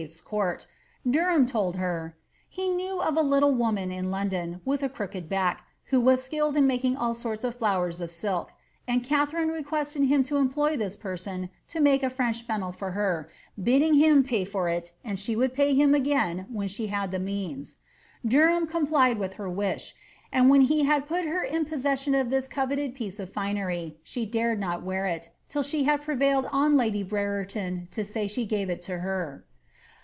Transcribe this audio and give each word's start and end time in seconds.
's 0.07 0.19
court, 0.19 0.65
Derliam 1.05 1.47
told 1.47 1.75
her 1.75 2.15
^ 2.17 2.19
he 2.49 2.67
knew 2.67 2.99
of 3.01 3.15
a 3.15 3.21
little 3.21 3.51
woman 3.53 3.91
in 3.91 4.09
London, 4.09 4.59
with 4.65 4.81
a 4.81 4.89
crooked 4.89 5.29
back, 5.29 5.61
who 5.91 6.03
VIS 6.03 6.23
skilled 6.23 6.57
in 6.57 6.65
making 6.65 6.97
all 6.97 7.13
sorts 7.13 7.43
of 7.43 7.53
flowers 7.53 8.01
of 8.01 8.09
silk,'' 8.09 8.51
and 8.87 9.03
Katharine 9.03 9.49
lequested 9.49 10.07
him 10.07 10.23
to 10.23 10.37
employ 10.37 10.75
this 10.75 10.97
person 10.97 11.51
to 11.67 11.79
make 11.79 12.01
a 12.01 12.09
French 12.09 12.41
fennel 12.41 12.71
for 12.71 12.93
her, 12.93 13.29
Udding 13.63 13.95
him 13.99 14.23
pay 14.23 14.43
for 14.43 14.67
it, 14.69 14.91
and 15.05 15.19
she 15.19 15.35
would 15.35 15.53
pay 15.53 15.75
him 15.75 15.93
again 15.93 16.47
when 16.51 16.67
she 16.67 16.87
had 16.87 17.11
the 17.11 17.19
means. 17.19 17.77
Derham 18.25 18.65
complied 18.65 19.19
with 19.19 19.33
her 19.33 19.51
wish, 19.51 19.93
and 20.31 20.49
when 20.49 20.61
he 20.61 20.83
had 20.83 21.07
put 21.07 21.25
her 21.25 21.45
hi 21.47 21.59
poesession 21.63 22.19
of 22.19 22.31
this 22.31 22.47
coveted 22.47 22.95
piece 22.95 23.19
of 23.19 23.31
finery, 23.31 23.97
she 24.01 24.25
dared 24.25 24.59
not 24.59 24.81
wear 24.81 25.05
it, 25.05 25.29
till 25.47 25.61
ihe 25.63 25.85
had 25.85 26.01
prevailed 26.01 26.47
on 26.51 26.75
lady 26.75 27.03
Brereton 27.03 27.87
to 27.91 28.03
say 28.03 28.27
she 28.27 28.47
gave 28.47 28.67
it 28.67 28.81
to 28.81 28.97
her.' 29.01 29.45